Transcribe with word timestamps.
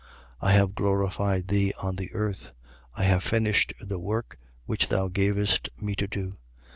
17:4. 0.41 0.47
I 0.47 0.51
have 0.53 0.73
glorified 0.73 1.47
thee 1.47 1.73
on 1.79 1.95
the 1.95 2.11
earth; 2.15 2.53
I 2.95 3.03
have 3.03 3.21
finished 3.21 3.73
the 3.79 3.99
work 3.99 4.39
which 4.65 4.87
thou 4.89 5.09
gavest 5.09 5.69
me 5.79 5.93
to 5.93 6.07
do. 6.07 6.37